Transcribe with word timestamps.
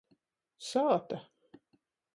Sāta. 0.69 1.21